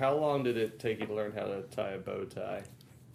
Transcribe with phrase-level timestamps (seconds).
[0.00, 2.62] How long did it take you to learn how to tie a bow tie?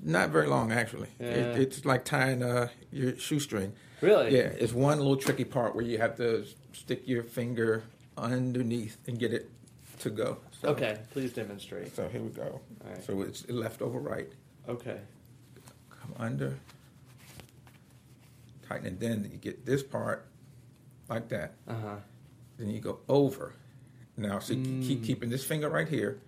[0.04, 1.10] Not very long, actually.
[1.20, 1.26] Yeah.
[1.28, 3.74] It, it's like tying uh, your shoestring.
[4.02, 4.36] Really?
[4.38, 7.84] Yeah, it's one little tricky part where you have to stick your finger
[8.18, 9.50] underneath and get it
[10.00, 10.38] to go.
[10.62, 11.96] So, Okay, please demonstrate.
[11.96, 12.62] So here we go.
[12.84, 13.04] Right.
[13.04, 14.30] So it's left over right.
[14.70, 15.00] Okay.
[15.90, 16.56] Come under.
[18.68, 19.00] Tighten it.
[19.00, 20.28] Then you get this part
[21.10, 21.54] like that.
[21.68, 21.96] Uh huh.
[22.58, 23.54] Then you go over.
[24.18, 24.86] Now, so Mm.
[24.86, 26.20] keep keeping this finger right here.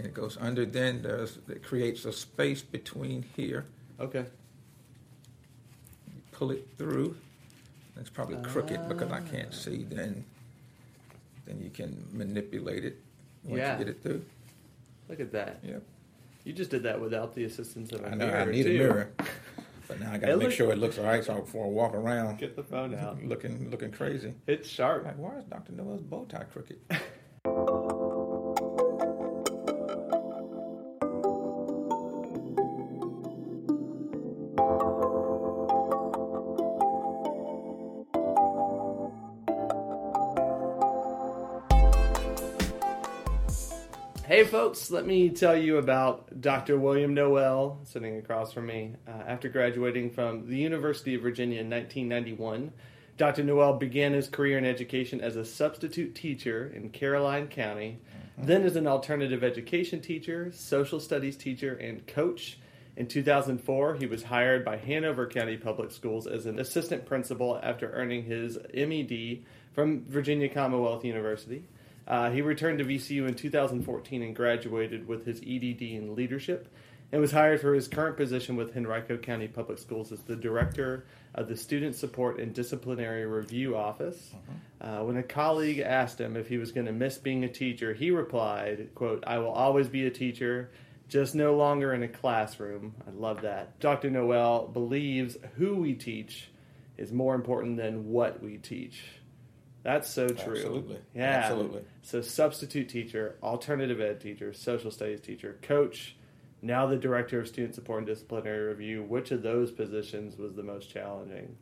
[0.00, 0.64] And it goes under.
[0.64, 3.66] Then there's it creates a space between here.
[4.00, 4.24] Okay.
[6.06, 7.16] You pull it through.
[7.98, 9.54] It's probably crooked because I can't Ah.
[9.54, 9.84] see.
[9.84, 10.24] Then,
[11.44, 12.98] then you can manipulate it
[13.44, 13.78] once Yeah.
[13.78, 14.24] you get it through.
[15.10, 15.58] Look at that.
[15.62, 15.82] Yep.
[16.44, 18.38] You just did that without the assistance of a I know mirror.
[18.38, 18.70] I need too.
[18.70, 19.10] a mirror,
[19.86, 21.22] but now I got to make look- sure it looks all right.
[21.22, 23.22] So before I walk around, Get the phone out.
[23.22, 24.32] looking looking crazy.
[24.46, 25.04] It's sharp.
[25.04, 26.78] Like, why is Doctor Noel's bow tie crooked?
[44.50, 46.76] folks, let me tell you about Dr.
[46.76, 48.96] William Noel sitting across from me.
[49.06, 52.72] Uh, after graduating from the University of Virginia in 1991,
[53.16, 53.44] Dr.
[53.44, 58.00] Noel began his career in education as a substitute teacher in Caroline County,
[58.36, 62.58] then as an alternative education teacher, social studies teacher, and coach.
[62.96, 67.92] In 2004, he was hired by Hanover County Public Schools as an assistant principal after
[67.92, 71.66] earning his MED from Virginia Commonwealth University.
[72.10, 76.66] Uh, he returned to VCU in 2014 and graduated with his EDD in leadership
[77.12, 81.06] and was hired for his current position with Henrico County Public Schools as the director
[81.36, 84.34] of the Student Support and Disciplinary Review Office.
[84.80, 87.94] Uh, when a colleague asked him if he was going to miss being a teacher,
[87.94, 90.72] he replied, quote, I will always be a teacher,
[91.08, 92.92] just no longer in a classroom.
[93.06, 93.78] I love that.
[93.78, 94.10] Dr.
[94.10, 96.50] Noel believes who we teach
[96.98, 99.04] is more important than what we teach.
[99.82, 100.56] That's so true.
[100.56, 100.98] Absolutely.
[101.14, 101.42] Yeah.
[101.44, 101.82] Absolutely.
[102.02, 106.16] So substitute teacher, alternative ed teacher, social studies teacher, coach,
[106.62, 109.02] now the director of student support and disciplinary review.
[109.02, 111.56] Which of those positions was the most challenging?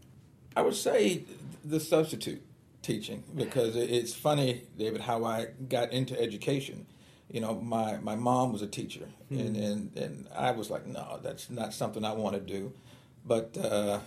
[0.56, 1.24] I would say
[1.64, 2.42] the substitute
[2.82, 6.86] teaching because it's funny, David, how I got into education.
[7.30, 11.20] You know, my, my mom was a teacher, and, and, and I was like, no,
[11.22, 12.72] that's not something I want to do.
[13.26, 14.00] But uh,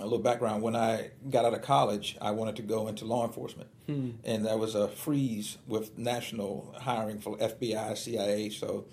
[0.00, 3.26] a little background when I got out of college, I wanted to go into law
[3.26, 3.70] enforcement.
[4.24, 8.50] And there was a freeze with national hiring for FBI, CIA.
[8.50, 8.86] So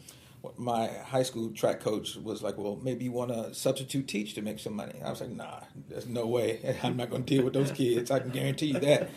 [0.57, 4.41] my high school track coach was like, "Well, maybe you want to substitute teach to
[4.41, 6.77] make some money." I was like, "Nah, there's no way.
[6.83, 8.11] I'm not going to deal with those kids.
[8.11, 9.09] I can guarantee you that."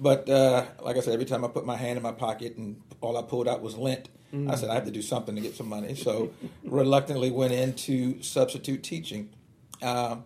[0.00, 2.80] But uh, like I said, every time I put my hand in my pocket and
[3.02, 4.08] all I pulled out was lint,
[4.48, 5.94] I said I have to do something to get some money.
[5.94, 6.32] So
[6.64, 9.28] reluctantly went into substitute teaching,
[9.82, 10.24] um,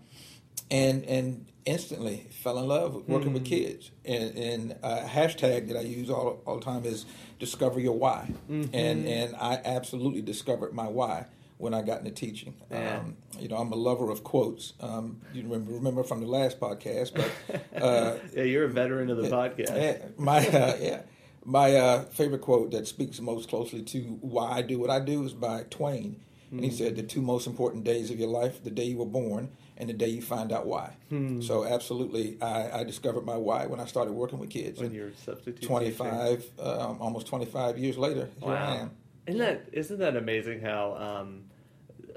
[0.74, 3.90] and and instantly fell in love with working with kids.
[4.04, 7.06] And, and a hashtag that I use all, all the time is
[7.38, 8.30] discover your why.
[8.48, 8.72] And
[9.06, 11.26] and I absolutely discovered my why
[11.58, 12.54] when I got into teaching.
[12.70, 12.98] Yeah.
[12.98, 14.72] Um, you know, I'm a lover of quotes.
[14.80, 19.18] Um, you remember, remember from the last podcast, but uh, Yeah, you're a veteran of
[19.18, 20.18] the podcast.
[20.18, 21.02] my uh, yeah,
[21.44, 25.24] my uh, favorite quote that speaks most closely to why I do what I do
[25.24, 26.20] is by Twain,
[26.50, 29.06] and he said, "The two most important days of your life: the day you were
[29.06, 30.96] born and the day you find out why."
[31.40, 34.80] So, absolutely, I, I discovered my why when I started working with kids.
[34.80, 35.68] When you're substitute teacher.
[35.68, 38.74] 25, um, almost 25 years later, here I Wow.
[38.76, 38.90] am.
[39.26, 41.44] Isn't that isn't that amazing how um,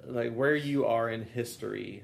[0.06, 2.04] like where you are in history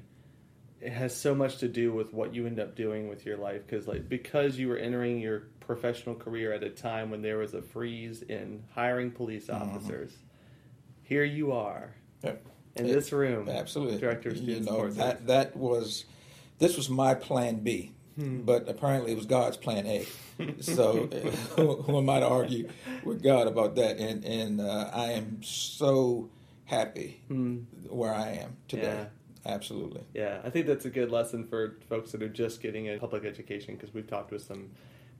[0.80, 3.62] it has so much to do with what you end up doing with your life
[3.66, 7.54] because like because you were entering your professional career at a time when there was
[7.54, 10.12] a freeze in hiring police officers
[11.02, 12.46] here you are Yep.
[12.76, 13.98] In It- this room Absolutely.
[13.98, 16.04] director of You know, that, that was,
[16.58, 18.42] this was my plan B, Hmm.
[18.42, 20.06] but apparently it was God's plan A.
[20.60, 21.06] so
[21.56, 22.68] who, who am I to argue
[23.04, 23.98] with God about that?
[23.98, 26.30] And, and uh, I am so
[26.64, 27.20] happy
[27.88, 28.82] where I am today.
[28.90, 28.98] Hmm.
[28.98, 29.06] Yeah.
[29.46, 30.00] Absolutely.
[30.14, 33.26] Yeah, I think that's a good lesson for folks that are just getting a public
[33.26, 34.70] education because we've talked with some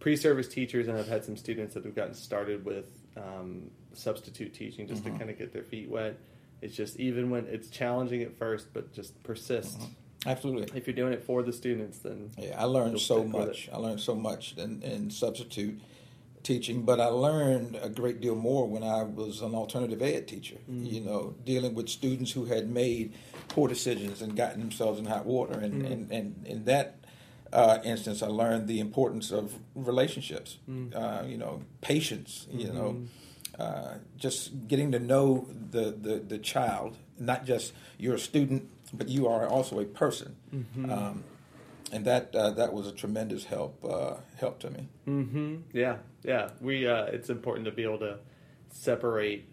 [0.01, 2.87] pre-service teachers and I've had some students that have gotten started with
[3.19, 6.17] um, substitute teaching just to kind of get their feet wet.
[6.65, 9.79] It's just even when it's challenging at first, but just persist.
[9.79, 10.29] Mm-hmm.
[10.31, 10.79] Absolutely.
[10.79, 13.69] If you're doing it for the students, then Yeah, I learned so much.
[13.71, 15.79] I learned so much in, in substitute
[16.43, 20.57] teaching, but I learned a great deal more when I was an alternative ed teacher.
[20.71, 20.87] Mm-hmm.
[20.87, 23.13] You know, dealing with students who had made
[23.49, 25.93] poor decisions and gotten themselves in hot water, and mm-hmm.
[25.93, 26.97] and, and in that.
[27.53, 30.59] Uh, instance, I learned the importance of relationships.
[30.93, 32.49] Uh, you know, patience.
[32.51, 33.05] You know,
[33.59, 39.09] uh, just getting to know the, the, the child, not just you're a student, but
[39.09, 40.37] you are also a person.
[40.55, 40.91] Mm-hmm.
[40.91, 41.25] Um,
[41.93, 44.89] and that uh, that was a tremendous help uh, help to me.
[45.07, 45.57] Mm-hmm.
[45.73, 46.51] Yeah, yeah.
[46.61, 48.19] We uh, it's important to be able to
[48.71, 49.49] separate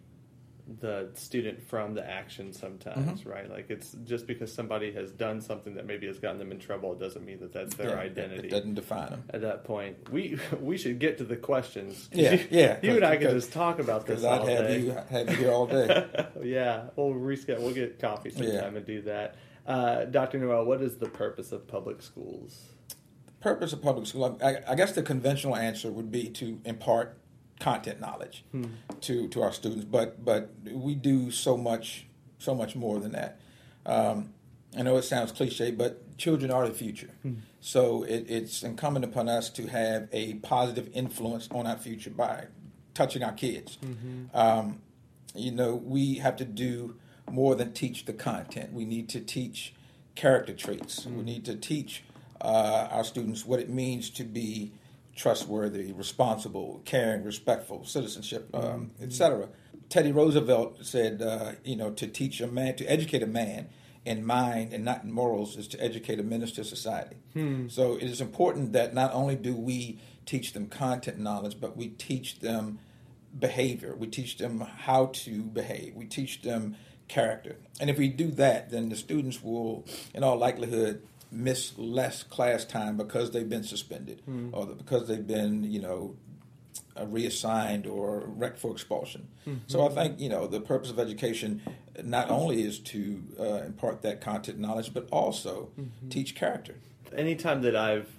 [0.79, 3.29] the student from the action sometimes, Mm-hmm.
[3.29, 3.49] right?
[3.49, 6.93] Like it's just because somebody has done something that maybe has gotten them in trouble,
[6.93, 8.47] it doesn't mean that that's their Yeah, identity.
[8.47, 9.23] It doesn't define them.
[9.31, 12.09] At that point, we we should get to the questions.
[12.13, 14.79] Yeah, you, yeah, You and I can just talk about this I'd have day.
[14.79, 16.05] you have you here all day.
[16.43, 17.61] yeah, we'll reschedule.
[17.61, 18.65] We'll get coffee sometime Yeah.
[18.77, 19.35] and do that.
[19.67, 20.39] Uh, Dr.
[20.39, 22.61] Noel, what is the purpose of public schools?
[23.27, 27.17] The purpose of public school, I, I guess the conventional answer would be to impart
[27.61, 28.43] content knowledge
[29.01, 32.05] to, to our students, but but we do so much
[32.39, 33.39] so much more than that.
[33.85, 34.33] Um,
[34.77, 37.11] I know it sounds cliche, but children are the future.
[37.59, 42.45] So it, it's incumbent upon us to have a positive influence on our future by
[42.93, 43.77] touching our kids.
[44.33, 44.81] Um,
[45.35, 46.95] you know, we have to do
[47.29, 48.73] more than teach the content.
[48.73, 49.73] We need to teach
[50.15, 51.05] character traits.
[51.05, 52.03] We need to teach
[52.41, 54.71] uh, our students what it means to be
[55.15, 59.49] trustworthy, responsible, caring, respectful, citizenship, um, etc.
[59.89, 63.67] Teddy Roosevelt said, uh, you know, to teach a man, to educate a man
[64.05, 67.17] in mind and not in morals is to educate a minister society.
[67.69, 71.89] So it is important that not only do we teach them content knowledge, but we
[71.89, 72.79] teach them
[73.37, 73.95] behavior.
[73.95, 75.95] We teach them how to behave.
[75.95, 76.75] We teach them
[77.07, 77.57] character.
[77.79, 82.65] And if we do that, then the students will, in all likelihood, miss less class
[82.65, 86.15] time because they've been suspended or because they've been, you know,
[86.99, 89.27] uh, reassigned or rec for expulsion.
[89.67, 91.61] So I think you know the purpose of education
[92.03, 95.69] not only is to uh, impart that content knowledge, but also
[96.09, 96.75] teach character.
[97.15, 98.09] anytime that I've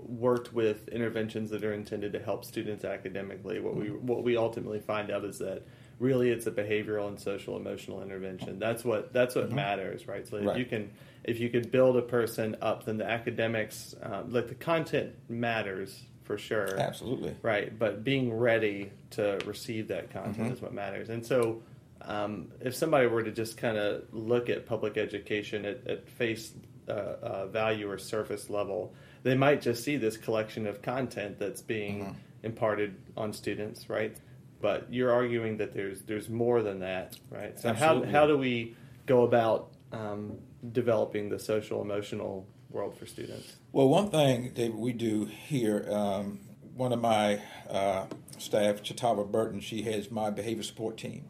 [0.00, 4.80] worked with interventions that are intended to help students academically, what we what we ultimately
[4.80, 5.62] find out is that
[6.02, 8.58] really it's a behavioral and social emotional intervention.
[8.58, 10.26] That's what that's what matters, right?
[10.26, 10.90] So if you can
[11.24, 16.02] if you can build a person up, then the academics, um, like the content matters
[16.24, 16.78] for sure.
[16.78, 17.34] Absolutely.
[17.42, 20.52] Right, but being ready to receive that content Mm-hmm.
[20.54, 21.08] is what matters.
[21.10, 21.62] And so,
[22.02, 26.52] um, if somebody were to just kind of look at public education at, at face
[26.88, 31.62] uh, uh, value or surface level, they might just see this collection of content that's
[31.62, 32.12] being Mm-hmm.
[32.44, 34.16] imparted on students, right?
[34.62, 37.58] But you're arguing that there's there's more than that, right?
[37.58, 38.12] So how Absolutely.
[38.12, 38.76] how do we
[39.06, 40.38] go about um,
[40.70, 43.56] developing the social emotional world for students?
[43.72, 46.40] Well, one thing that we do here, um,
[46.74, 48.06] one of my uh,
[48.38, 51.24] staff, Chitawa Burton, she has my behavior support team,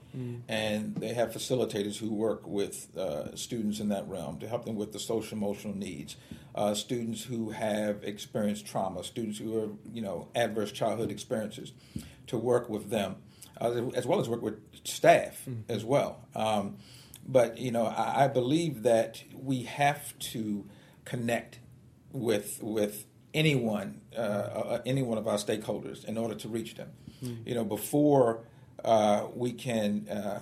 [0.49, 4.76] and they have facilitators who work with uh, students in that realm to help them
[4.76, 6.17] with the social emotional needs.
[6.55, 11.73] Uh, students who have experienced trauma, students who are you know adverse childhood experiences,
[12.32, 13.17] to work with them,
[13.61, 15.37] uh, as well as work with staff
[15.69, 16.12] as well.
[16.34, 16.76] Um,
[17.26, 20.67] but you know, I, I believe that we have to
[21.05, 21.61] connect
[22.12, 26.90] with with anyone, uh, uh, any one of our stakeholders, in order to reach them.
[27.46, 28.40] You know, before
[28.85, 30.40] uh, we can, uh,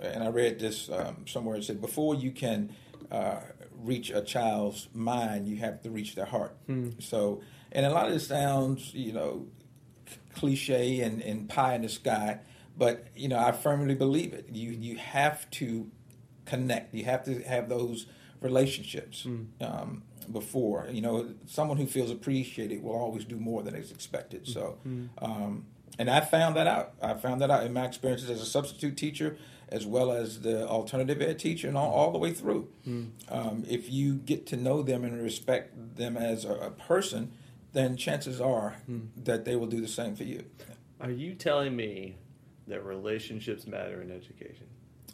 [0.00, 1.56] and I read this um, somewhere.
[1.56, 2.74] It said before you can
[3.12, 3.40] uh,
[3.84, 6.56] reach a child's mind, you have to reach their heart.
[6.98, 9.46] So, and a lot of this sounds, you know,
[10.34, 12.40] cliche and, and pie in the sky,
[12.76, 14.46] but you know, I firmly believe it.
[14.50, 15.90] You you have to
[16.46, 16.94] connect.
[16.94, 18.06] You have to have those
[18.40, 19.26] relationships
[19.60, 20.02] um,
[20.32, 20.88] before.
[20.90, 24.46] You know, someone who feels appreciated will always do more than is expected.
[24.48, 24.78] So,
[25.18, 25.66] um,
[25.98, 26.94] and I found that out.
[27.02, 29.36] I found that out in my experiences as a substitute teacher,
[29.68, 32.68] as well as the alternative ed teacher, and all, all the way through.
[33.28, 37.32] Um, if you get to know them and respect them as a, a person,
[37.72, 39.00] then chances are hmm.
[39.16, 40.44] that they will do the same for you.
[41.00, 42.16] Are you telling me
[42.66, 44.66] that relationships matter in education?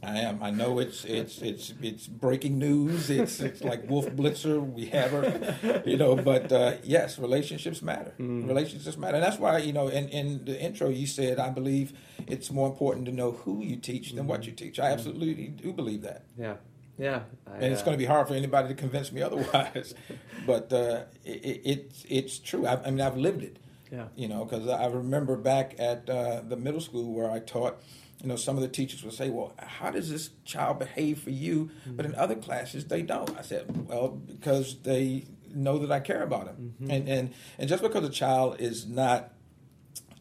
[0.03, 0.43] I am.
[0.43, 3.09] I know it's it's it's it's breaking news.
[3.09, 4.61] It's it's like Wolf Blitzer.
[4.61, 6.17] We have her, you know.
[6.17, 8.13] But uh, yes, relationships matter.
[8.17, 8.47] Hmm.
[8.47, 9.89] Relationships matter, and that's why you know.
[9.89, 11.95] In in the intro, you said I believe
[12.27, 14.51] it's more important to know who you teach than what hmm.
[14.51, 14.79] you teach.
[14.79, 16.57] I absolutely do believe that, Yeah,
[16.99, 17.23] yeah.
[17.47, 19.95] I, and it's uh, going to be hard for anybody to convince me otherwise.
[20.47, 22.67] but uh, it, it, it's it's true.
[22.67, 23.59] I, I mean, I've lived it.
[23.91, 24.07] Yeah.
[24.17, 27.81] You know, because I remember back at uh, the middle school where I taught,
[28.21, 31.31] you know, some of the teachers would say, "Well, how does this child behave for
[31.31, 33.37] you?" But in other classes, they don't.
[33.39, 37.83] I said, "Well, because they know that I care about them, and and and just
[37.83, 39.33] because a child is not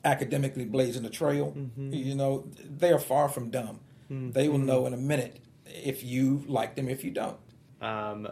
[0.03, 3.79] academically blazing a trail, you know, they are far from dumb.
[4.07, 7.37] They will know in a minute if you like them, if you don't."
[7.81, 8.27] Um,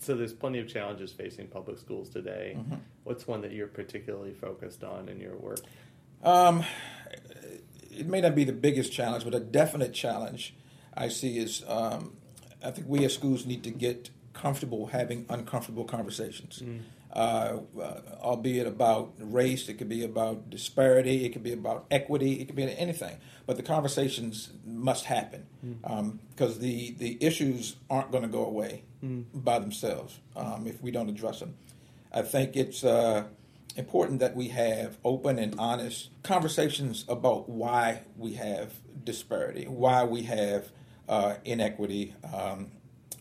[0.00, 2.56] so there's plenty of challenges facing public schools today.
[3.04, 5.60] What's one that you're particularly focused on in your work?
[6.22, 6.64] Um,
[7.90, 10.54] it may not be the biggest challenge, but a definite challenge
[10.94, 12.16] I see is um,
[12.62, 16.62] I think we as schools need to get comfortable having uncomfortable conversations.
[16.64, 16.80] Mm.
[17.12, 17.58] Uh,
[18.20, 22.54] albeit about race, it could be about disparity, it could be about equity, it could
[22.54, 23.16] be anything.
[23.46, 26.56] But the conversations must happen because mm.
[26.56, 29.24] um, the the issues aren't going to go away mm.
[29.34, 31.54] by themselves um, if we don't address them.
[32.12, 33.24] I think it's uh,
[33.76, 38.72] important that we have open and honest conversations about why we have
[39.04, 40.70] disparity, why we have
[41.08, 42.70] uh, inequity um,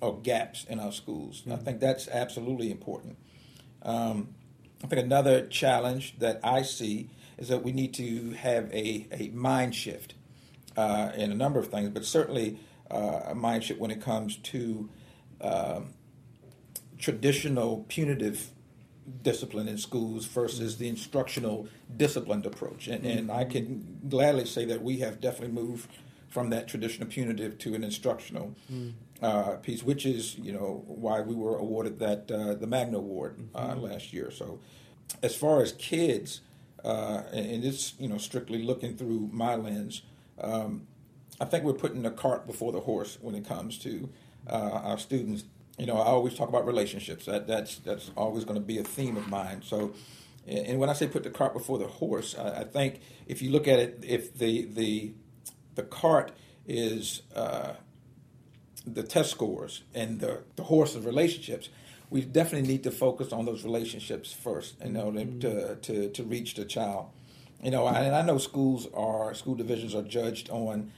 [0.01, 1.41] or gaps in our schools.
[1.41, 1.53] Mm-hmm.
[1.53, 3.17] I think that's absolutely important.
[3.83, 4.35] Um,
[4.83, 9.29] I think another challenge that I see is that we need to have a, a
[9.29, 10.13] mind shift
[10.77, 12.59] uh, in a number of things, but certainly
[12.89, 14.89] uh, a mind shift when it comes to
[15.41, 15.93] um,
[16.97, 18.51] traditional punitive
[19.23, 22.87] discipline in schools versus the instructional disciplined approach.
[22.87, 25.89] And, and, I can gladly say that we have definitely moved
[26.29, 28.93] from that traditional punitive to an instructional mm.
[29.21, 33.47] uh, piece, which is you know why we were awarded that uh, the Magna Award
[33.53, 33.81] uh, mm-hmm.
[33.81, 34.31] last year.
[34.31, 34.59] So,
[35.21, 36.41] as far as kids,
[36.83, 40.03] uh, and, and it's you know strictly looking through my lens,
[40.39, 40.87] um,
[41.41, 44.09] I think we're putting the cart before the horse when it comes to
[44.47, 45.43] uh, our students
[45.79, 47.25] you know, I always talk about relationships.
[47.25, 49.61] That, that's that's always going to be a theme of mine.
[49.63, 49.93] So,
[50.45, 53.49] and when I say put the cart before the horse, I, I think if you
[53.49, 55.13] look at it, if the the
[55.79, 56.33] the cart
[56.67, 57.73] is uh,
[58.85, 61.69] the test scores and the the horse of relationships,
[62.09, 64.75] we definitely need to focus on those relationships first.
[64.83, 65.39] You know, mm-hmm.
[65.39, 67.07] to to to reach the child.
[67.63, 70.91] You know, and I know schools are school divisions are judged on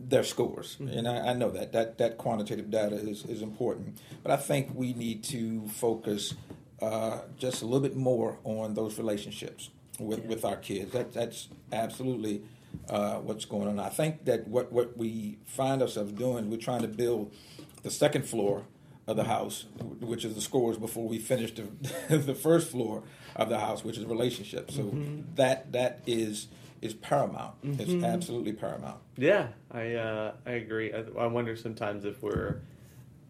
[0.00, 0.96] their scores, mm-hmm.
[0.96, 3.98] and I, I, know that that that quantitative data is, is important.
[4.22, 6.34] But I think we need to focus
[6.80, 10.28] uh, just a little bit more on those relationships with, yeah.
[10.28, 10.92] with our kids.
[10.92, 12.42] That that's absolutely
[12.88, 13.78] uh, what's going on.
[13.78, 17.34] I think that what what we find ourselves doing, we're trying to build
[17.82, 18.64] the second floor
[19.06, 19.64] of the house,
[20.00, 21.64] which is the scores before we finish the
[22.16, 23.02] the first floor
[23.36, 24.74] of the house, which is relationships.
[24.74, 25.34] So mm-hmm.
[25.36, 26.48] that that is
[26.80, 27.60] is paramount.
[27.62, 27.80] Mm-hmm.
[27.80, 29.00] It's absolutely paramount.
[29.16, 30.92] Yeah, I uh, I agree.
[30.92, 32.60] I, I, wonder sometimes if we're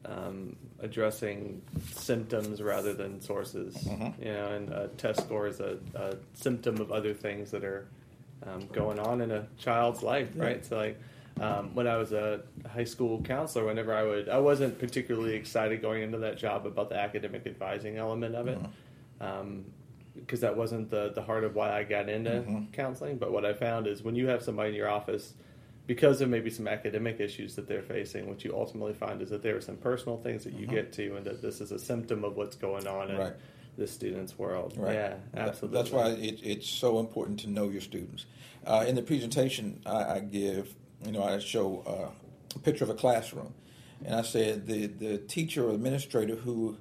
[0.04, 3.75] um, addressing symptoms rather than sources.
[3.76, 4.23] Mm-hmm.
[4.23, 7.88] You know, and a test score is a, a symptom of other things that are
[8.47, 10.45] um, going on in a child's life, yeah.
[10.45, 10.64] right?
[10.64, 11.00] So like.
[11.40, 15.80] Um, when I was a high school counselor, whenever I would, I wasn't particularly excited
[15.80, 18.59] going into that job about the academic advising element of it.
[18.59, 19.25] Mm-hmm.
[19.25, 19.64] Um,
[20.18, 22.73] because that wasn't the the heart of why I got into mm-hmm.
[22.73, 23.18] counseling.
[23.18, 25.35] But what I found is when you have somebody in your office,
[25.87, 29.42] because of maybe some academic issues that they're facing, what you ultimately find is that
[29.42, 30.75] there are some personal things that you mm-hmm.
[30.75, 33.33] get to, and that this is a symptom of what's going on in right.
[33.78, 34.75] The student's world.
[34.76, 34.94] Right.
[34.94, 35.78] Yeah, absolutely.
[35.78, 38.26] That's why it, it's so important to know your students.
[38.66, 42.90] Uh, in the presentation I, I, give, you know, I show uh, a picture of
[42.90, 43.54] a classroom,
[44.04, 46.76] and I said the the teacher or administrator who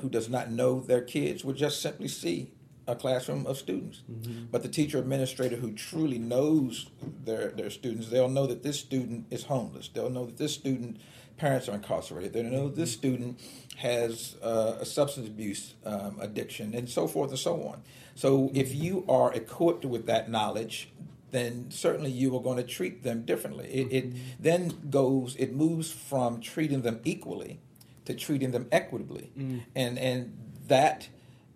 [0.00, 2.50] who does not know their kids would just simply see
[2.88, 4.02] a classroom of students.
[4.10, 4.46] Mm-hmm.
[4.50, 6.88] But the teacher administrator who truly knows
[7.24, 9.88] their, their students, they'll know that this student is homeless.
[9.88, 10.98] They'll know that this student
[11.38, 12.32] parents are incarcerated.
[12.32, 12.98] They'll know this mm-hmm.
[12.98, 13.40] student
[13.76, 17.82] has uh, a substance abuse um, addiction, and so forth and so on.
[18.14, 20.90] So if you are equipped with that knowledge,
[21.30, 23.66] then certainly you are going to treat them differently.
[23.66, 24.18] It, it mm-hmm.
[24.40, 27.60] then goes, it moves from treating them equally
[28.06, 29.60] to treating them equitably, mm.
[29.76, 31.08] and and that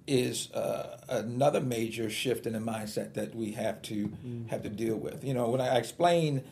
[0.06, 4.48] is uh, another major shift in the mindset that we have to mm.
[4.50, 5.24] have to deal with.
[5.24, 6.42] You know, when I explain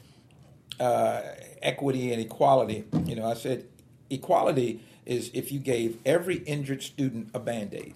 [0.81, 1.23] uh,
[1.63, 3.67] equity and equality, you know, I said
[4.09, 7.95] equality is if you gave every injured student a band aid.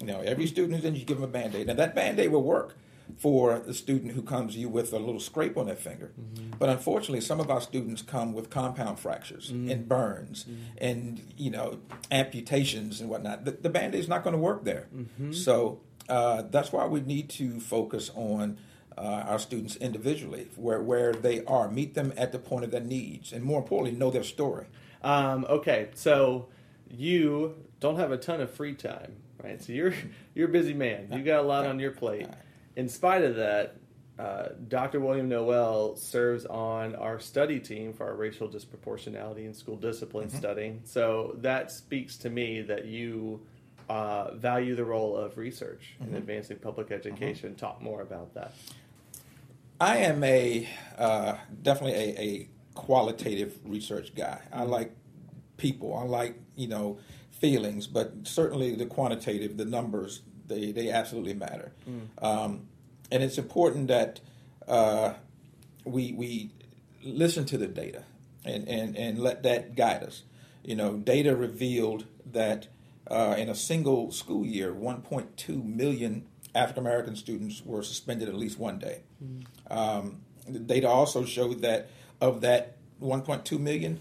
[0.00, 1.66] You know, every student who's injured, you give them a band aid.
[1.66, 2.76] Now that band aid will work
[3.18, 6.12] for the student who comes to you with a little scrape on their finger.
[6.18, 6.56] Mm-hmm.
[6.58, 9.70] But unfortunately, some of our students come with compound fractures mm-hmm.
[9.70, 10.62] and burns mm-hmm.
[10.78, 11.78] and you know
[12.10, 13.44] amputations and whatnot.
[13.44, 14.88] The, the band aid is not going to work there.
[14.94, 15.32] Mm-hmm.
[15.32, 18.58] So uh, that's why we need to focus on.
[18.96, 22.80] Uh, our students individually, where where they are, meet them at the point of their
[22.80, 24.66] needs, and more importantly, know their story.
[25.02, 26.48] Um, okay, so
[26.90, 29.62] you don't have a ton of free time, right?
[29.62, 29.94] So you're
[30.34, 31.08] you're a busy man.
[31.10, 32.28] You got a lot on your plate
[32.76, 33.76] in spite of that,
[34.18, 35.00] uh, Dr.
[35.00, 40.38] William Noel serves on our study team for our racial disproportionality and school discipline mm-hmm.
[40.38, 40.80] study.
[40.84, 43.40] So that speaks to me that you
[43.88, 46.10] uh, value the role of research mm-hmm.
[46.10, 47.50] in advancing public education.
[47.50, 47.58] Mm-hmm.
[47.58, 48.54] Talk more about that.
[49.82, 54.40] I am a uh, definitely a, a, qualitative research guy.
[54.52, 54.70] I mm-hmm.
[54.70, 54.96] like
[55.56, 55.96] people.
[55.96, 57.00] I like you know
[57.32, 61.72] feelings, but certainly the quantitative, the numbers, they, they absolutely matter.
[61.88, 62.24] Mm.
[62.24, 62.68] Um,
[63.10, 64.20] and it's important that
[64.68, 65.14] uh,
[65.84, 66.50] we we
[67.02, 68.04] listen to the data
[68.44, 70.22] and, and, and let that guide us.
[70.62, 72.68] You know, data revealed that
[73.08, 78.58] uh, in a single school year, 1.2 million African American students were suspended at least
[78.58, 79.02] one day.
[79.22, 79.72] Mm-hmm.
[79.72, 81.88] Um, the data also showed that
[82.20, 84.00] of that 1.2 million,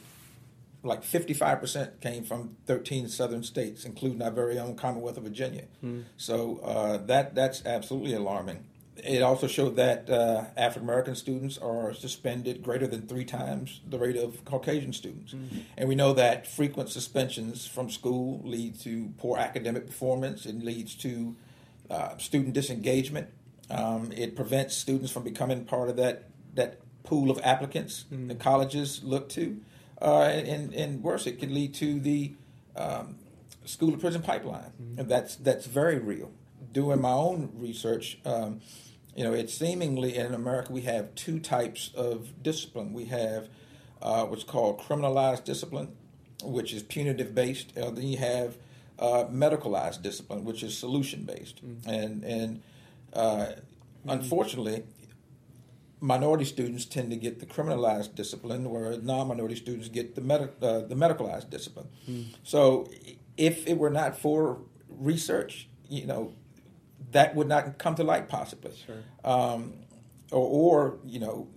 [0.83, 5.65] like 55% came from 13 southern states, including our very own Commonwealth of Virginia.
[5.83, 6.03] Mm.
[6.17, 8.65] So uh, that that's absolutely alarming.
[8.97, 13.97] It also showed that uh, African American students are suspended greater than three times the
[13.97, 15.33] rate of Caucasian students.
[15.33, 15.59] Mm-hmm.
[15.77, 20.93] And we know that frequent suspensions from school lead to poor academic performance, it leads
[20.95, 21.35] to
[21.91, 23.27] uh, student disengagement.
[23.69, 28.27] Um, it prevents students from becoming part of that, that pool of applicants mm-hmm.
[28.29, 29.59] the colleges look to.
[30.01, 32.33] Uh, and, and worse, it can lead to the
[32.75, 33.15] um,
[33.65, 34.71] school to prison pipeline.
[34.81, 34.99] Mm-hmm.
[35.01, 36.31] And that's, that's very real.
[36.71, 38.61] Doing my own research, um,
[39.15, 42.93] you know, it's seemingly in America we have two types of discipline.
[42.93, 43.49] We have
[44.01, 45.89] uh, what's called criminalized discipline,
[46.43, 47.77] which is punitive based.
[47.77, 48.55] Uh, then you have
[49.01, 51.65] uh, medicalized discipline, which is solution based.
[51.65, 51.89] Mm-hmm.
[51.89, 52.61] And and
[53.13, 53.47] uh,
[54.07, 54.83] unfortunately,
[55.99, 60.79] minority students tend to get the criminalized discipline, whereas non-minority students get the med- uh,
[60.81, 61.87] the medicalized discipline.
[62.09, 62.33] Mm-hmm.
[62.43, 62.87] So,
[63.37, 66.33] if it were not for research, you know,
[67.11, 68.71] that would not come to light possibly.
[68.85, 69.03] Sure.
[69.23, 69.73] Um,
[70.31, 71.47] or, or, you know,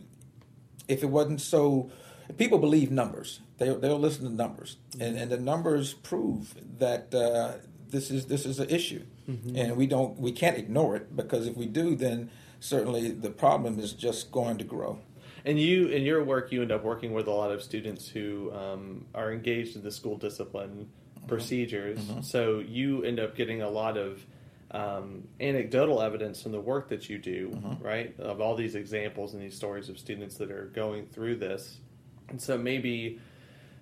[0.89, 1.91] if it wasn't so,
[2.37, 3.41] people believe numbers.
[3.59, 7.53] They, they'll listen to numbers, and, and the numbers prove that uh,
[7.89, 9.57] this is this is an issue, mm-hmm.
[9.57, 13.79] and we don't we can't ignore it because if we do, then certainly the problem
[13.79, 14.99] is just going to grow.
[15.45, 18.51] And you, in your work, you end up working with a lot of students who
[18.53, 21.29] um, are engaged in the school discipline mm-hmm.
[21.29, 21.99] procedures.
[21.99, 22.23] Mm-hmm.
[22.23, 24.25] So you end up getting a lot of
[24.71, 27.85] um, anecdotal evidence from the work that you do, mm-hmm.
[27.85, 28.19] right?
[28.19, 31.79] Of all these examples and these stories of students that are going through this.
[32.31, 33.21] And so maybe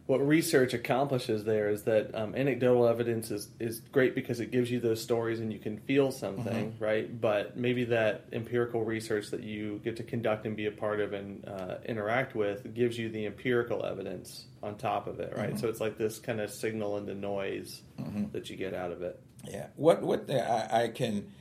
[0.07, 4.71] what research accomplishes there is that um, anecdotal evidence is, is great because it gives
[4.71, 6.85] you those stories and you can feel something, mm-hmm.
[6.85, 7.21] right?
[7.21, 11.13] But maybe that empirical research that you get to conduct and be a part of
[11.13, 15.51] and uh, interact with gives you the empirical evidence on top of it, right?
[15.51, 15.59] Mm-hmm.
[15.59, 18.25] So it's like this kind of signal into noise mm-hmm.
[18.33, 19.21] that you get out of it.
[19.45, 19.67] Yeah.
[19.77, 21.33] What what I, I, can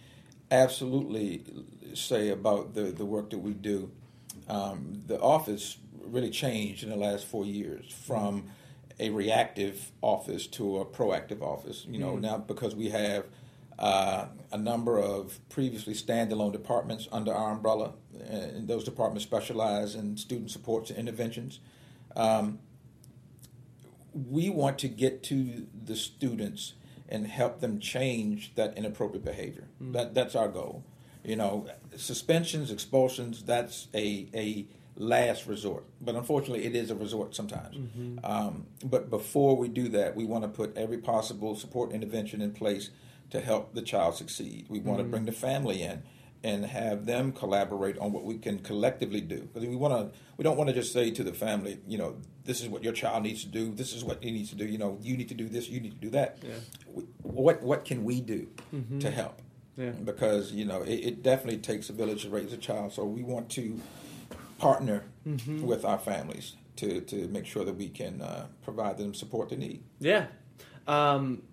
[0.50, 1.44] absolutely
[1.94, 3.92] say about the the work that we do,
[4.48, 8.46] um, the office really changed in the last four years from
[9.02, 11.86] a reactive office to a proactive office.
[11.90, 12.22] You know, mm-hmm.
[12.22, 13.26] now because we have
[13.80, 17.94] uh, a number of previously standalone departments under our umbrella,
[18.30, 21.60] and those departments specialize in student supports and interventions.
[22.16, 22.60] Um,
[24.14, 26.74] we want to get to the students
[27.10, 29.68] and help them change that inappropriate behavior.
[29.82, 29.94] Mm-hmm.
[29.94, 30.84] That that's our goal.
[31.24, 35.86] You know, suspensions, expulsions, that's a a last resort.
[36.00, 37.78] But unfortunately, it is a resort sometimes.
[37.78, 38.26] Mm-hmm.
[38.26, 42.52] Um, but before we do that, we want to put every possible support intervention in
[42.52, 42.90] place
[43.32, 44.66] to help the child succeed.
[44.70, 45.08] We want mm-hmm.
[45.08, 46.04] to bring the family in
[46.44, 49.42] and have them collaborate on what we can collectively do.
[49.54, 52.18] Because we want to, we don't want to just say to the family, you know,
[52.44, 53.72] this is what your child needs to do.
[53.74, 54.66] This is what he needs to do.
[54.66, 55.70] You know, you need to do this.
[55.70, 56.40] You need to do that.
[56.42, 57.04] Yeah.
[57.22, 59.00] What what can we do mm-hmm.
[59.00, 59.42] to help?
[59.78, 59.92] Yeah.
[59.92, 62.94] Because you know, it, it, definitely takes a village to raise a child.
[62.94, 63.80] So we want to
[64.62, 65.62] partner mm-hmm.
[65.62, 69.56] with our families to to make sure that we can uh, provide them support they
[69.56, 69.84] need.
[70.00, 70.28] Yeah.
[70.88, 71.44] Um,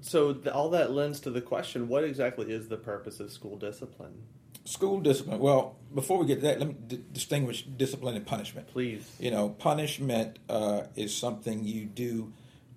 [0.00, 3.56] so the, all that lends to the question: What exactly is the purpose of school
[3.56, 4.22] discipline?
[4.64, 5.38] School discipline.
[5.38, 8.68] Well, before we get to that, let me d- distinguish discipline and punishment.
[8.68, 9.10] Please.
[9.18, 12.32] You know, punishment uh, is something you do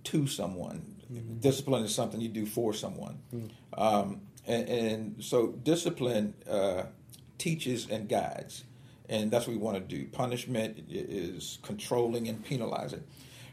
[0.06, 0.96] to someone.
[1.12, 1.40] Mm-hmm.
[1.40, 3.20] Discipline is something you do for someone.
[3.36, 3.84] Mm-hmm.
[3.84, 6.84] Um, and, and, so, discipline uh,
[7.38, 8.64] teaches and guides,
[9.10, 10.08] and that's what we want to do.
[10.08, 13.04] Punishment is controlling and penalizing.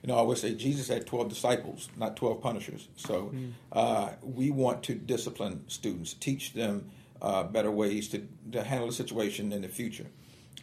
[0.03, 2.89] You know, I always say Jesus had 12 disciples, not 12 punishers.
[2.97, 3.53] So mm.
[3.73, 8.93] uh, we want to discipline students, teach them uh, better ways to, to handle the
[8.93, 10.07] situation in the future.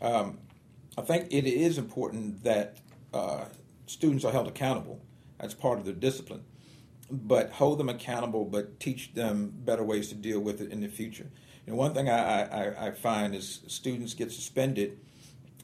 [0.02, 0.38] Um,
[0.98, 2.78] I think it is important that
[3.13, 3.45] uh,
[3.88, 5.02] students are held accountable.
[5.39, 6.43] That's part of their discipline.
[7.12, 10.88] But hold them accountable, but teach them better ways to deal with it in the
[10.88, 11.28] future.
[11.65, 14.99] You know, one thing I, I, I find is students get suspended,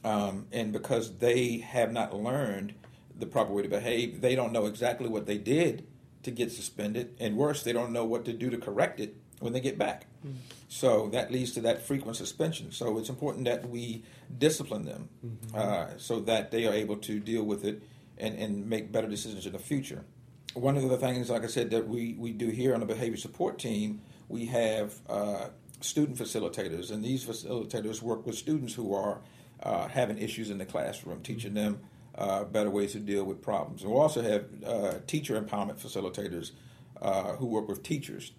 [0.04, 2.74] um, and because they have not learned
[3.18, 5.86] the proper way to behave, they don't know exactly what they did
[6.24, 9.52] to get suspended, and worse, they don't know what to do to correct it when
[9.52, 10.06] they get back.
[10.26, 10.36] Mm-hmm.
[10.68, 12.72] So that leads to that frequent suspension.
[12.72, 14.04] So it's important that we
[14.38, 15.56] discipline them mm-hmm.
[15.56, 17.82] uh, so that they are able to deal with it
[18.18, 20.04] and, and make better decisions in the future.
[20.54, 23.16] One of the things, like I said, that we, we do here on the behavior
[23.16, 25.48] support team, we have uh,
[25.82, 29.20] student facilitators, and these facilitators work with students who are
[29.62, 31.80] uh, having issues in the classroom, teaching them
[32.16, 33.82] uh, better ways to deal with problems.
[33.82, 36.52] And we also have uh, teacher empowerment facilitators
[37.00, 38.32] uh, who work with teachers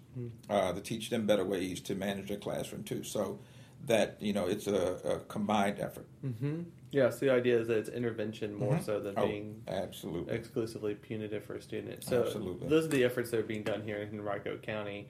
[0.48, 3.02] uh, to teach them better ways to manage their classroom too.
[3.02, 3.38] So
[3.86, 6.06] that you know it's a, a combined effort.
[6.24, 6.62] Mm-hmm.
[6.92, 8.84] Yeah, so the idea is that it's intervention more Mhm.
[8.84, 10.32] so than Oh, being absolutely.
[10.32, 12.04] exclusively punitive for a student.
[12.04, 12.68] So Absolutely.
[12.68, 15.08] those are the efforts that are being done here in Henrico County.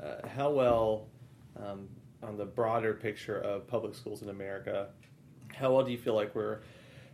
[0.00, 1.08] Uh, how well,
[1.56, 1.88] um,
[2.22, 4.88] on the broader picture of public schools in America,
[5.54, 6.60] how well do you feel like we're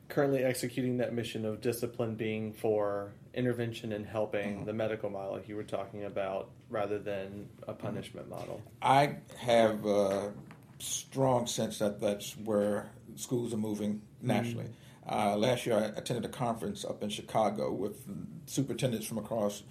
[0.09, 4.65] currently executing that mission of discipline being for intervention and helping Mhm.
[4.67, 8.61] the medical model like you were talking about rather than a punishment model?
[8.83, 10.33] I have a
[10.81, 14.71] strong sense that that's where schools are moving nationally.
[15.09, 18.05] Uh, last year, I attended a conference up in Chicago with
[18.47, 19.63] superintendents from across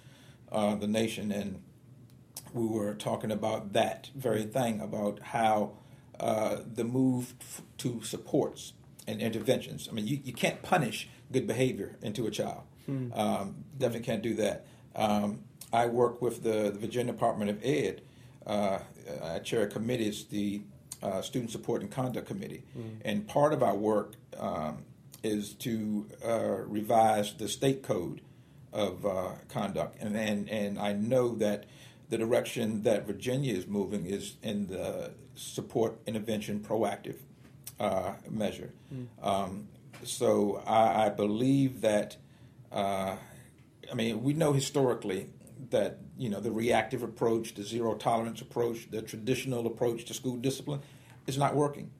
[0.52, 1.62] uh, the nation, and
[2.54, 5.72] we were talking about that very thing about how
[6.18, 8.72] uh, the move f- to supports
[9.06, 9.88] and interventions.
[9.90, 12.62] I mean, you, you can't punish good behavior into a child.
[13.14, 14.66] Um, definitely can't do that.
[14.96, 18.02] Um, I work with the, the Virginia Department of Ed.
[18.44, 18.80] Uh,
[19.22, 20.62] I chair a committee, it's the
[21.02, 22.64] uh, Student Support and Conduct Committee.
[23.04, 24.84] And part of our work um,
[25.22, 28.20] is to uh, revise the state code
[28.72, 30.02] of uh, conduct.
[30.02, 31.66] And, and, and I know that
[32.10, 37.16] the direction that Virginia is moving is in the support, intervention, proactive
[37.78, 38.72] uh, measure.
[39.22, 39.68] Um,
[40.04, 42.16] so I, I believe that,
[42.72, 43.16] uh,
[43.90, 45.28] I mean, we know historically
[45.70, 50.36] that you know the reactive approach, the zero tolerance approach, the traditional approach to school
[50.36, 50.80] discipline
[51.26, 51.90] is not working.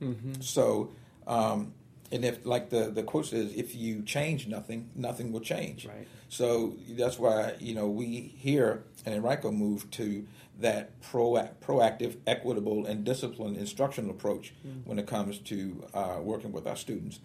[0.41, 0.91] So,
[1.27, 1.75] um,
[2.11, 5.87] and if like the the quote says, if you change nothing, nothing will change.
[5.87, 6.09] Right.
[6.29, 10.27] So that's why you know we here in Henrico moved to
[10.59, 14.53] that pro, proactive, equitable, and disciplined instructional approach
[14.85, 17.21] when it comes to uh, working with our students.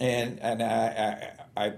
[0.00, 1.72] And and I, I, I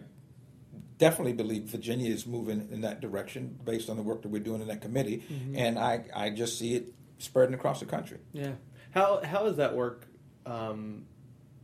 [0.98, 4.60] definitely believe Virginia is moving in that direction based on the work that we're doing
[4.60, 5.22] in that committee.
[5.54, 8.18] And I, I just see it spreading across the country.
[8.32, 8.52] Yeah.
[8.92, 10.06] How how has that work
[10.46, 11.04] um,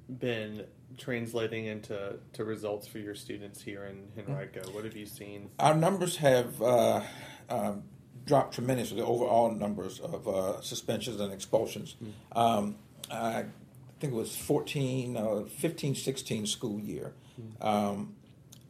[0.08, 0.64] been
[0.96, 4.60] translating into to results for your students here in Henrico?
[4.70, 5.50] What have you seen?
[5.58, 7.02] Our numbers have uh,
[7.48, 7.82] um,
[8.24, 11.96] dropped tremendously, the overall numbers of uh, suspensions and expulsions.
[12.32, 12.76] Um,
[13.10, 13.44] I
[14.00, 17.14] think it was 14, uh, 15, 16 school year.
[17.60, 18.14] Um,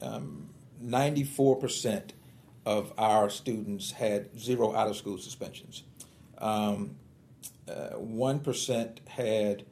[0.03, 0.51] um,
[0.85, 2.11] 94%
[2.67, 5.85] of our students had zero out of school suspensions.
[6.39, 6.97] Um,
[7.69, 9.65] uh, 1% had,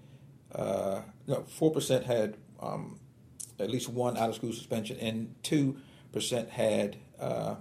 [0.54, 2.98] uh, no, 4% had um,
[3.58, 7.56] at least one out of school suspension, and 2% had uh,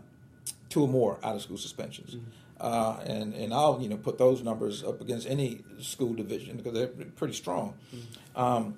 [0.74, 2.16] two or more out of school suspensions.
[2.60, 6.74] Uh, and, and I'll you know put those numbers up against any school division because
[6.74, 7.76] they're pretty strong.
[8.36, 8.76] Um,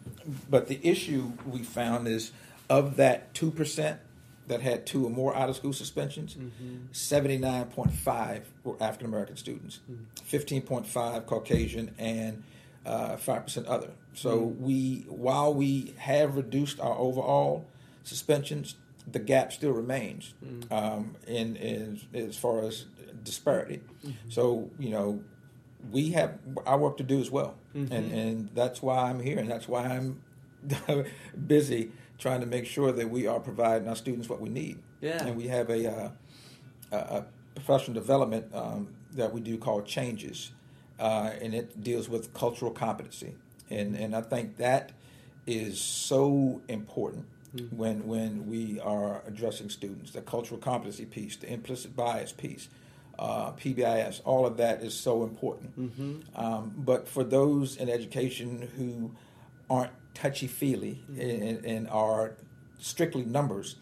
[0.49, 2.31] but the issue we found is
[2.69, 3.97] of that 2%
[4.47, 6.35] that had two or more out of school suspensions,
[6.91, 9.79] 79.5 were African American students,
[10.29, 12.43] 15.5 Caucasian, and
[12.85, 13.89] uh, 5% other.
[14.13, 17.65] So we, while we have reduced our overall
[18.03, 18.75] suspensions,
[19.11, 20.33] the gap still remains
[20.71, 22.85] um, in, in as far as
[23.23, 23.81] disparity.
[24.29, 25.23] So you know,
[25.91, 29.49] we have our work to do as well, and and that's why I'm here, and
[29.49, 30.21] that's why I'm
[31.47, 34.79] busy trying to make sure that we are providing our students what we need.
[35.01, 35.23] Yeah.
[35.23, 36.09] and we have a, uh,
[36.91, 40.51] a, a professional development um, that we do called Changes,
[40.99, 43.35] uh, and it deals with cultural competency,
[43.69, 44.91] and and I think that
[45.45, 47.27] is so important
[47.71, 50.11] when when we are addressing students.
[50.11, 52.67] The cultural competency piece, the implicit bias piece,
[53.19, 55.73] uh, PBIS, all of that is so important.
[56.35, 59.11] Um, but for those in education who
[59.69, 62.35] aren't touchy feely and, and are
[62.79, 63.75] strictly numbers,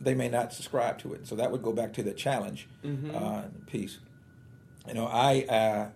[0.00, 1.26] they may not subscribe to it.
[1.26, 2.68] So that would go back to the challenge
[3.14, 3.98] uh, piece.
[4.88, 5.88] You know, I uh,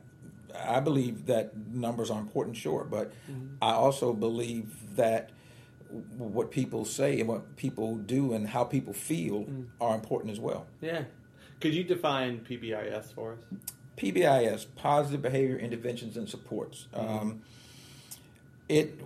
[0.76, 3.12] I believe that numbers are important, sure, but
[3.60, 5.30] I also believe that
[6.18, 9.46] what people say and what people do and how people feel
[9.80, 10.66] are important as well.
[10.80, 11.04] Yeah.
[11.60, 13.38] Could you define PBIS for us?
[13.96, 16.88] PBIS, positive behavior interventions and supports.
[16.92, 17.42] Um,
[18.68, 19.00] it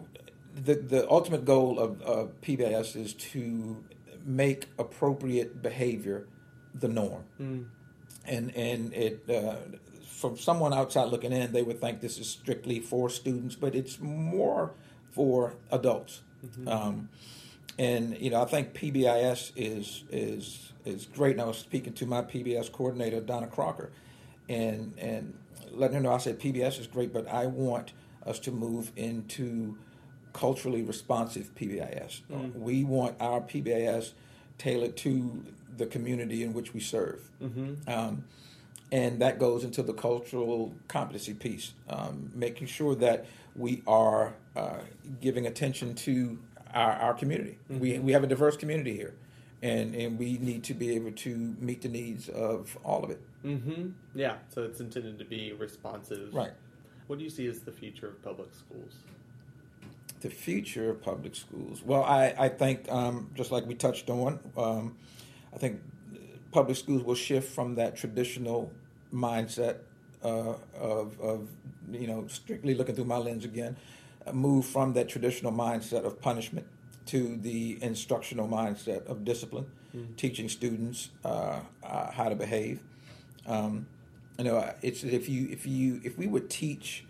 [0.54, 3.84] the the ultimate goal of, of PBIS is to
[4.24, 6.26] make appropriate behavior
[6.74, 7.24] the norm,
[8.24, 9.28] and and it.
[9.28, 9.56] Uh,
[10.04, 14.00] from someone outside looking in, they would think this is strictly for students, but it's
[14.00, 14.74] more
[15.12, 16.22] for adults.
[16.66, 17.08] Um,
[17.78, 21.32] and you know, I think PBIS is is is great.
[21.32, 23.90] And I was speaking to my PBS coordinator, Donna Crocker,
[24.48, 25.34] and and
[25.72, 27.92] letting her know I said PBS is great, but I want
[28.26, 29.76] us to move into
[30.32, 32.20] culturally responsive PBIS.
[32.30, 32.54] Mm.
[32.54, 34.12] We want our PBIS
[34.58, 35.44] tailored to
[35.76, 37.30] the community in which we serve.
[37.42, 37.88] Mm-hmm.
[37.88, 38.24] Um,
[38.90, 43.26] and that goes into the cultural competency piece, um, making sure that
[43.58, 44.78] we are uh,
[45.20, 46.38] giving attention to
[46.72, 47.58] our, our community.
[47.70, 47.80] Mm-hmm.
[47.80, 49.14] We, we have a diverse community here,
[49.62, 53.20] and, and we need to be able to meet the needs of all of it.
[53.44, 53.90] Mm-hmm.
[54.14, 56.32] Yeah, so it's intended to be responsive.
[56.32, 56.52] Right.
[57.08, 58.94] What do you see as the future of public schools?
[60.20, 61.82] The future of public schools.
[61.84, 64.96] Well, I, I think, um, just like we touched on, um,
[65.54, 65.80] I think
[66.52, 68.70] public schools will shift from that traditional
[69.12, 69.78] mindset
[70.24, 71.48] uh, of, of,
[71.90, 73.76] you know, strictly looking through my lens again,
[74.32, 76.66] move from that traditional mindset of punishment
[77.06, 80.14] to the instructional mindset of discipline, mm-hmm.
[80.14, 82.80] teaching students uh, uh, how to behave.
[83.46, 83.86] Um,
[84.38, 87.04] you know, it's if you if you if we would teach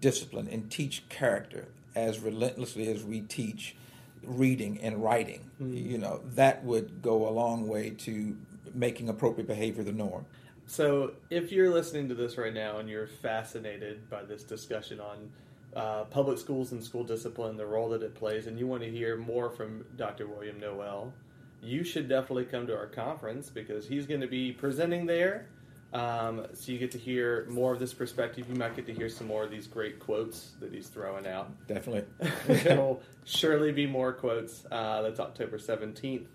[0.00, 3.76] discipline and teach character as relentlessly as we teach
[4.22, 5.76] reading and writing, mm-hmm.
[5.76, 8.36] you know, that would go a long way to
[8.72, 10.24] making appropriate behavior the norm.
[10.72, 15.30] So, if you're listening to this right now and you're fascinated by this discussion on
[15.76, 18.90] uh, public schools and school discipline, the role that it plays, and you want to
[18.90, 20.26] hear more from Dr.
[20.26, 21.12] William Noel,
[21.60, 25.46] you should definitely come to our conference because he's going to be presenting there.
[25.92, 28.46] Um, so you get to hear more of this perspective.
[28.48, 31.50] You might get to hear some more of these great quotes that he's throwing out.
[31.66, 32.04] Definitely.
[32.46, 34.64] There'll surely be more quotes.
[34.70, 36.28] Uh, that's October 17th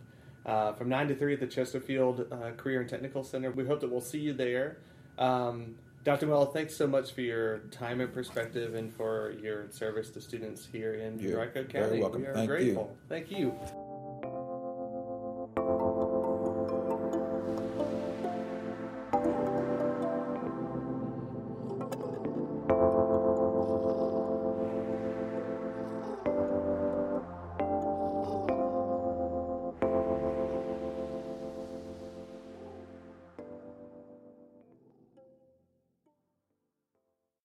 [0.47, 3.51] uh, from 9 to 3 at the Chesterfield uh, Career and Technical Center.
[3.51, 4.77] We hope that we'll see you there.
[5.19, 6.27] Um, Dr.
[6.27, 10.65] Well, thanks so much for your time and perspective and for your service to students
[10.71, 11.67] here in Dry County.
[11.67, 12.21] Very welcome.
[12.21, 12.95] We are Thank grateful.
[12.95, 13.09] You.
[13.09, 13.86] Thank you.